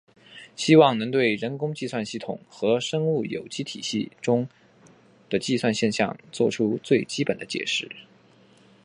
[0.55, 4.49] 希望能对人工计算系统和生物有机体系统中
[5.29, 7.87] 的计算现象做出最基本的解释。